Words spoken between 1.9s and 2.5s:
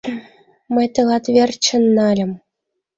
нальым.